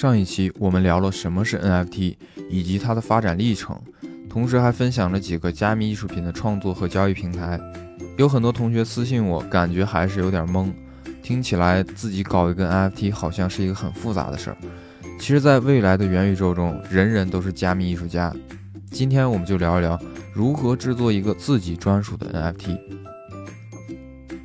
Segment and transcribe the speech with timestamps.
[0.00, 2.16] 上一期我们聊了什么是 NFT
[2.48, 3.78] 以及它的发展历程，
[4.30, 7.60] 同时还分享了几个加密艺术品的创作和交易平台。
[8.16, 10.72] 有很多同学私信我，感觉还是有点懵，
[11.22, 14.56] 听起来自己搞一个 NFT 好像是一个很复杂的事儿。
[15.18, 18.34] 其实，在未来的元宇宙中，人人都是加密艺术家。
[18.90, 20.00] 今天我们就聊一聊
[20.32, 22.78] 如何制作一个自己专属的 NFT。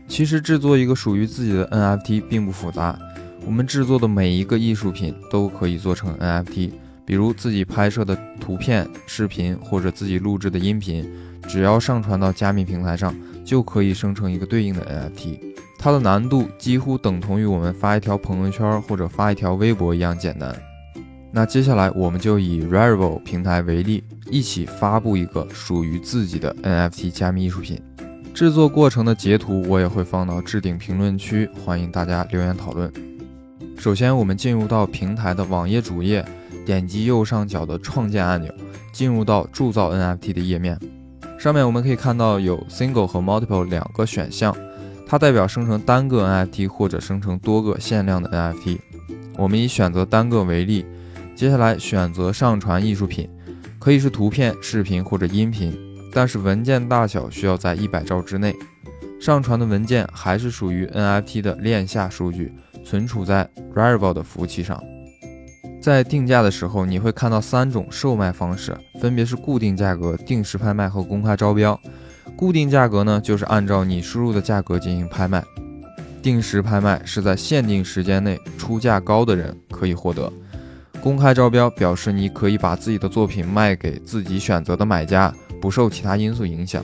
[0.05, 2.99] 其实，制作一个属于自己的 NFT 并不复杂。
[3.45, 6.71] 我们制作的每一个艺术品都可以做成 NFT，
[7.05, 11.07] 比如自己拍摄的图片、视频或者自己录制的音频，
[11.47, 15.39] 只要上传到加密平台上，就可以生成一个对应的 NFT。
[15.77, 20.55] 它的难度几乎等同于我们发一条朋友圈或者发一条微博一样简单。
[21.31, 27.79] 那接下来我们就以 Rarible 平台为例，一起发布一个属于自己的 NFT 加密艺术品。
[28.33, 32.91] 制作过程的截图我也会放到置顶评论区，欢迎大家留言讨论。
[33.77, 36.25] 首先，我们进入到平台的网页主页，
[36.65, 38.51] 点击右上角的创建按钮，
[38.91, 40.79] 进入到铸造 NFT 的页面。
[41.37, 44.55] 上面我们可以看到有 Single 和 Multiple 两个选项，
[45.05, 48.79] 它代表生成单个 NFT 或者生成多个限量的 NFT。
[49.37, 50.85] 我们以选择单个为例，
[51.35, 53.29] 接下来选择上传艺术品，
[53.77, 55.77] 可以是图片、视频或者音频，
[56.11, 58.55] 但是文件大小需要在一百兆之内。
[59.19, 62.53] 上传的文件还是属于 NFT 的链下数据。
[62.85, 64.81] 存储在 Rarible 的服务器上。
[65.81, 71.79] 在定价的时候，你会看到三种售卖方式，分别是固定价格、定时拍卖和公开招标。
[72.35, 75.41] 固定价格呢，就是按照你输入的价格进行拍卖；
[76.21, 80.31] 定时拍卖是在限定时间内出价高的人可以获得；
[81.01, 86.83] 公开招标表示你可以把自己的作品卖给自己选择的买家，不受其他因素影响。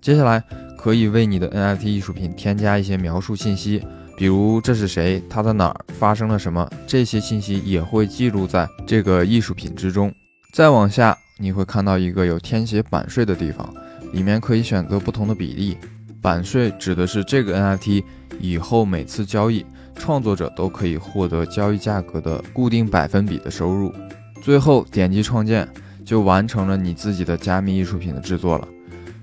[0.00, 0.42] 接下来
[0.78, 3.84] 可以为你的 NFT 艺术品添加一些描述信息。
[4.18, 10.12] 比如这是谁，他在哪儿，发生了什么，这些信息也会记录在这个艺术品之中。
[10.52, 13.72] 再往下，你会看到一个有填写版税的地方，
[14.12, 15.78] 里面可以选择不同的比例。
[16.20, 18.02] 版税指的是这个 NFT
[18.40, 23.94] 以后每次交易，创作者都可以获得交易价格的固定百分比的收入。
[24.42, 25.68] 最后点击创建，
[26.04, 28.66] 就完成了你自己的加密艺术品的制作了，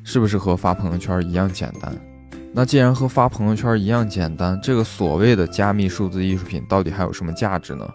[0.06, 1.94] 是不是和发朋友圈一样简单？
[2.58, 7.86] 那既然和发朋友圈一样简单，这个所谓的加密数字艺术品到底还有什么价值呢？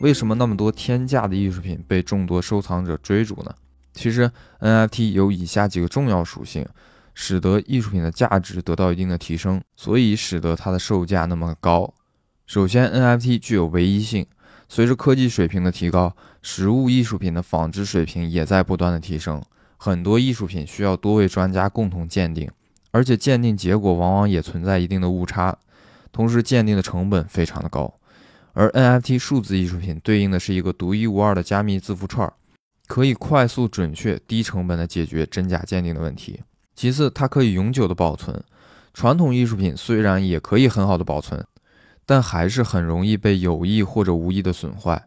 [0.00, 3.54] 为什么那么多天价的艺术品被众多收藏者追逐呢？
[3.92, 4.28] 其实
[4.58, 6.66] NFT 有以下几个重要属性，
[7.14, 11.94] 使得艺术品的价值得到一定的提升，所以使得它的售价那么高。
[12.48, 14.26] 首先，NFT 具有唯一性，
[14.68, 19.40] 随着科技水平的提高，实物艺术品的仿制水平也在不断的提升，
[19.76, 22.50] 很多艺术品需要多位专家共同鉴定。
[22.90, 25.56] 而且鉴定结果往往也存在一定的误差，
[26.10, 27.94] 同时鉴定的成本非常的高。
[28.52, 32.32] 而 NFT 数字艺术品对应的是一个独一无二的加密字符串，
[32.88, 36.40] 可以快速、准确、低成本的解决真假鉴定的问题。
[36.74, 38.42] 其次，它可以永久的保存。
[38.92, 41.46] 传统艺术品虽然也可以很好的保存，
[42.04, 45.06] 但还是很容易被有意或者无意的损坏。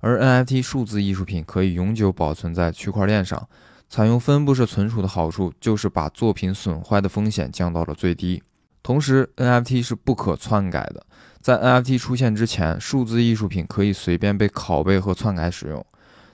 [0.00, 3.48] 而 NFT 数字艺术品可以永久保存在区块链上。
[3.92, 8.42] 采用分布式存储的好处就是把作品损坏的风险降到了最低。
[8.82, 11.04] 同时，NFT 是不可篡改的，
[11.42, 15.84] 在 NFT 出现之前，数字艺术品可以随便被拷贝和篡改使用，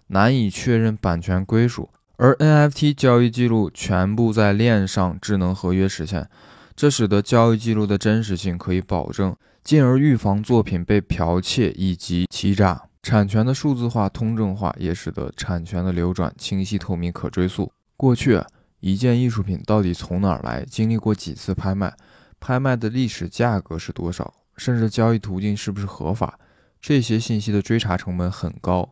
[0.06, 1.90] 难以确认版权归属。
[2.14, 6.30] 而 NFT 交易记录全部在链上智能合约实现，
[6.76, 12.87] 这使得交易记录的真实性可以保证，进而预防作品被剽窃以及欺诈。
[13.08, 17.72] 产权的数字化、通证化也使得产权的流转清晰、透明、可追溯。
[17.96, 18.38] 过去，
[18.80, 21.96] 一件艺术品到底从哪儿来，经历过几次拍卖，
[22.38, 26.38] 拍卖的历史价格是多少，甚至交易途径是不是合法，
[26.82, 28.86] 这些信息的追查成本很高，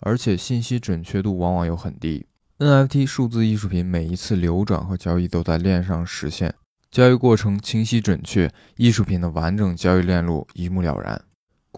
[0.00, 2.26] 而且信息准确度往往又很低。
[2.56, 6.54] NFT 数字艺术品每一次流转和交易都在链上实现，
[6.90, 11.20] 交易过程清晰准确，艺术品的完整交易链路一目了然。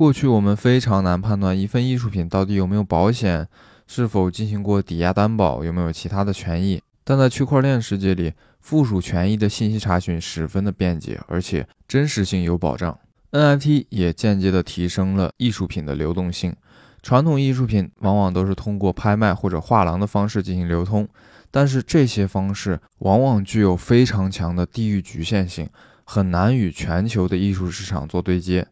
[0.00, 3.46] 过去我们非常难判断一份艺术品到底有没有保险，
[3.86, 6.82] 是否进行过抵押担保，有没有其他的权益。
[7.04, 12.98] 但在区块链世界里，附属权益的信息查询十分的便捷，而且真实性有保障。
[13.32, 16.56] NFT 也间接的提升了艺术品的流动性。
[17.02, 21.06] 传统艺术品往往都是通过拍卖或者画廊的方式进行流通，
[21.50, 25.68] 但是这些方式往往具有非常强的地域局限性，
[26.04, 28.66] 很难与全球的艺术市场做对接。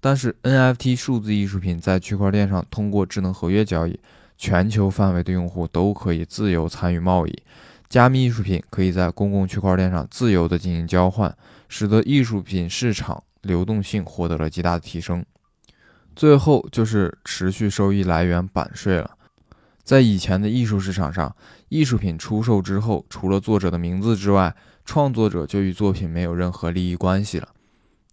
[0.00, 3.98] 但是 NFT 数字艺术品在区块链上通过智能合约交易，
[4.36, 7.42] 全球范围的用户都可以自由参与贸易。
[7.88, 11.34] 加密艺术品可以在公共区块链上自由的进行交换，
[11.68, 15.24] 使得艺术品市场流动性获得了极大的提升。
[16.14, 19.12] 最后就是持续收益来源版税了。
[19.82, 21.34] 在以前的艺术市场上，
[21.70, 24.54] 艺术品出售之后，除了作者的名字之外，
[24.84, 27.48] 创作者就与作品没有任何利益关系了。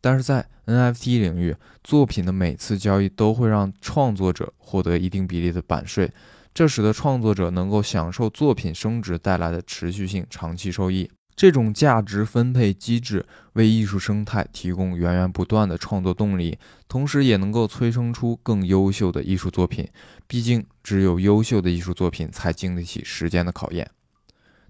[0.06, 6.12] 但是在 NFT 领域，作品的每次交易都会让创作者获得一定比例的版税，
[6.54, 11.10] 这使得创作者能够享受作品升值带来的持续性长期收益。
[11.36, 19.90] 这种价值分配机制为艺术生态提供源源不断的创作动力，同时也能够催生出更优秀的艺术作品。
[20.28, 23.90] 毕竟，只有优秀的艺术作品才经得起时间的考验。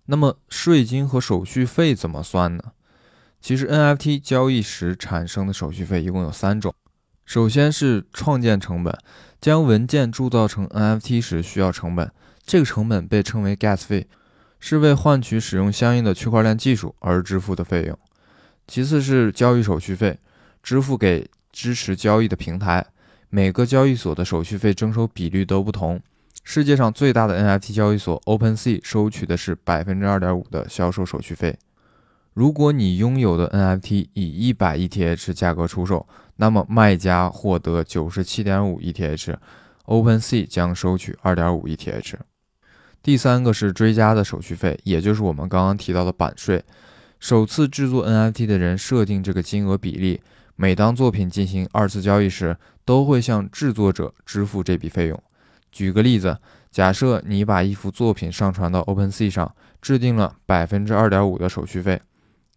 [0.06, 2.72] 那么，税金和手续费怎么算呢？
[3.45, 6.74] 其实，NFT 交易时产生的手续费一共有三种。
[7.25, 8.97] 首先是创建成本，
[9.39, 12.12] 将文件铸造成 NFT 时需要成本，
[12.44, 14.07] 这个成本被称为 Gas 费。
[14.59, 17.95] 是为换取使用相应的区块链技术而支付的费用。
[18.65, 20.18] 其次是交易手续费，
[20.63, 22.83] 支付给支持交易的平台。
[23.30, 26.01] 每个交易所的手续费征收比率都不同。
[26.44, 31.56] 世界上最大的 NFT 交易所 OpenSea 收取的是百分之二点五的销售手续费。
[32.36, 36.06] 如果你拥有的 NFT 以一百 ETH 价格出售，
[36.36, 42.16] 那么卖家获得九十七点五 ETH，OpenSea 将收取二点五 ETH。
[43.02, 46.62] 第三个是追加的手续费，也就是我们刚刚提到的版税。
[47.22, 50.20] 首次制作 NFT 的人设定这个金额比例，
[50.58, 55.24] 每当作品进行二次交易时，都会向制作者支付这笔费用。
[55.72, 56.38] 举个例子，
[56.70, 62.02] 假设你把一幅作品上传到 OpenSea 上，制定了百分之二点五的手续费。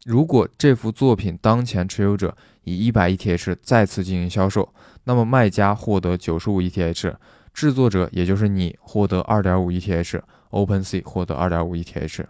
[0.05, 4.73] 如果这幅作品当前持有者以一百 ETH 再次进行销售，
[5.05, 7.15] 那么卖家获得九十五 ETH，
[7.53, 10.21] 制作者也就是你获得二点五 ETH。
[10.50, 12.25] OpenSea 获得二点五 ETH。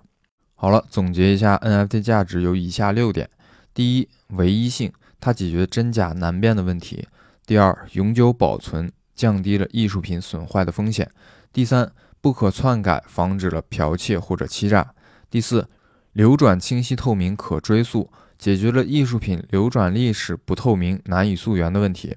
[0.56, 3.30] 好了，总结一下，NFT 价值有以下六点：
[3.72, 7.04] 第一，唯一性，它解决真假难辨的问题；
[7.46, 11.06] 第二，永久保存，降低了艺术品损坏的风险；
[11.52, 14.82] 第三，不可篡改，防止了剽窃或者欺诈；
[15.30, 15.68] 第四，
[16.12, 22.16] 流转清晰透明，可追溯，解决了艺术品流转历史不透明、难以溯源的问题；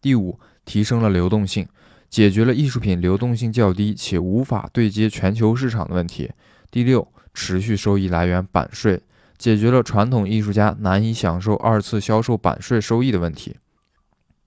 [0.00, 1.68] 第五，提升了流动性。
[2.10, 6.30] 解决了艺术品流动性较低且无法对接全球市场的问题。
[6.70, 9.02] 第六，持续收益来源版税，
[9.36, 13.56] 解决了传统艺术家难以享受二次销售版税收益的问题。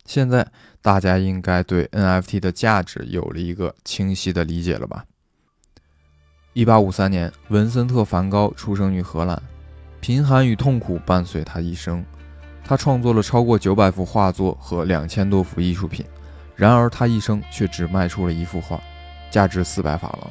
[0.06, 0.52] 现在
[0.82, 5.06] 大家应该对 NFT 的价值有了一个清晰的理解了吧？
[6.54, 9.42] 一八五三年，文森特·梵高出生于荷兰，
[10.02, 12.04] 贫寒与痛苦伴随他一生。
[12.62, 16.06] 他创作了超过九百幅画作和两千多幅艺术品。
[16.58, 18.78] 然而，他一生却只卖出了一幅画，
[19.30, 20.30] 价值四百法郎。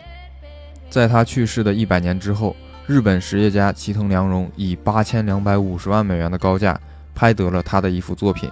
[0.90, 2.54] 在他去世的一百年之后，
[2.86, 6.78] 日本实业家齐藤良荣以八千两百五十万美元的高价
[7.14, 8.50] 拍得了他的一幅作品，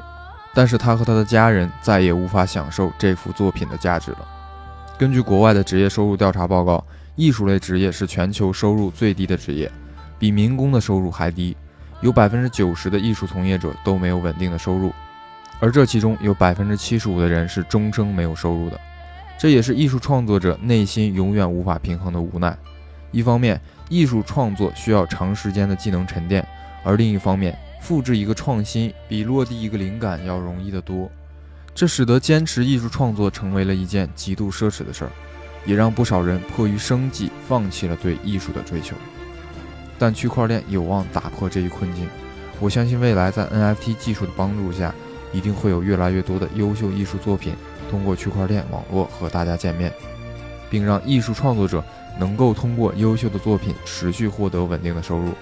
[0.55, 4.26] 但是他和他的家人再也无法享受这幅作品的价值了。
[4.97, 6.82] 根据国外的职业收入调查报告，
[7.19, 9.69] 艺术类职业是全球收入最低的职业，
[10.20, 11.56] 比民工的收入还低，
[12.00, 14.93] 有百分之九十的艺术从业者都没有稳定的收入。
[15.59, 18.79] 而这其中有百分之七十五的人是终生没有收入的，
[19.37, 22.56] 这也是艺术创作者内心永远无法平衡的无奈。
[23.11, 26.41] 一方面，艺术创作需要长时间的技能沉淀；
[26.85, 31.11] 而另一方面，复制一个创新比落地一个灵感要容易得多。
[31.75, 35.10] 这使得坚持艺术创作成为了一件极度奢侈的事儿，
[35.65, 38.96] 也让不少人迫于生计放弃了对艺术的追求。
[39.98, 42.08] 但区块链有望打破这一困境，
[42.60, 44.94] 我相信未来在 NFT 技术的帮助下。
[45.31, 47.55] 一定会有越来越多的优秀艺术作品
[47.91, 49.93] 通过区块链网络和大家见面，
[50.70, 51.84] 并让艺术创作者
[52.19, 55.34] 能够通过优秀的作品持续获得稳定的收入。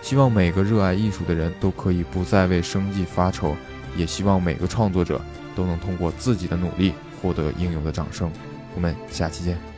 [0.00, 3.54] 希望每个热爱艺术的人都可以不再为生计发愁，
[3.94, 5.20] 也希望每个创作者
[5.54, 8.32] 都能通过自己的努力获得应有的掌声。
[8.76, 9.75] 我们下期见。